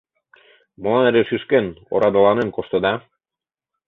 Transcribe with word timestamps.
—Молан 0.81 1.05
эре 1.09 1.23
шӱшкен, 1.29 1.65
орадыланен 1.93 2.49
коштыда? 2.53 2.93